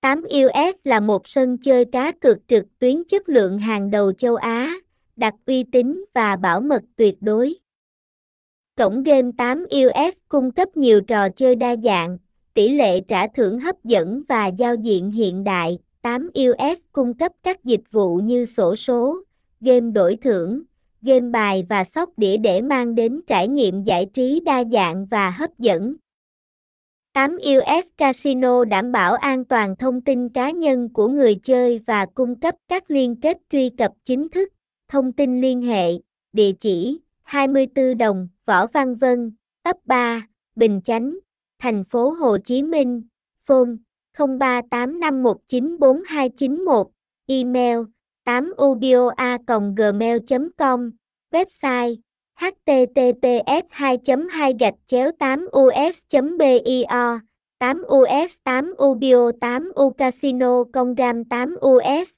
[0.00, 4.74] 8US là một sân chơi cá cược trực tuyến chất lượng hàng đầu châu Á,
[5.16, 7.54] đặt uy tín và bảo mật tuyệt đối.
[8.76, 12.18] Cổng game 8US cung cấp nhiều trò chơi đa dạng,
[12.54, 15.78] tỷ lệ trả thưởng hấp dẫn và giao diện hiện đại.
[16.02, 19.16] 8US cung cấp các dịch vụ như sổ số,
[19.60, 20.62] game đổi thưởng,
[21.02, 25.30] game bài và sóc đĩa để mang đến trải nghiệm giải trí đa dạng và
[25.30, 25.94] hấp dẫn.
[27.18, 32.40] 8US Casino đảm bảo an toàn thông tin cá nhân của người chơi và cung
[32.40, 34.48] cấp các liên kết truy cập chính thức,
[34.88, 35.92] thông tin liên hệ,
[36.32, 40.26] địa chỉ 24 Đồng, Võ Văn Vân, ấp 3,
[40.56, 41.18] Bình Chánh,
[41.58, 43.02] thành phố Hồ Chí Minh,
[43.38, 43.70] phone
[44.16, 46.84] 0385194291,
[47.26, 47.78] email
[48.24, 50.90] 8ubioa.gmail.com,
[51.32, 51.96] website
[52.38, 55.38] https 2 2 gạch chéo 8
[55.86, 56.02] us
[56.38, 56.58] bio
[57.60, 57.82] 8
[58.22, 62.17] us 8 ubio 8 u casino, con gam 8 us